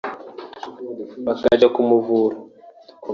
[1.25, 2.37] bakajya kumuvura